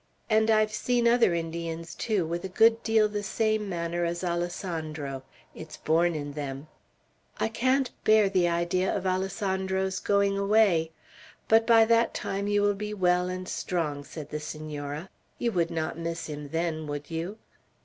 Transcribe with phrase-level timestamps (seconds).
[0.31, 5.21] And I've seen other Indians, too, with a good deal the same manner as Alessandro.
[5.53, 6.65] It's born in them."
[7.39, 10.89] "I can't bear the idea of Alessandro's going away.
[11.47, 15.69] But by that time you will be well and strong," said the Senora; "you would
[15.69, 17.37] not miss him then, would you?"